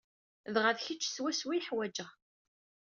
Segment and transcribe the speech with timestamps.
[0.53, 2.11] Dɣa d kecc swaswa ay ḥwajeɣ.